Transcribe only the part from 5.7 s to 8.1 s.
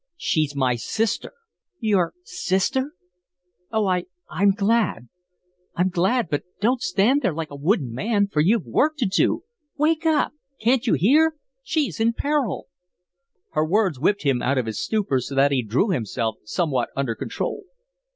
I'm glad but don't stand there like a wooden